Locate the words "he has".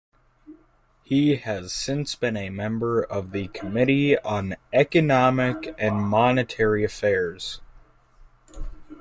1.03-1.71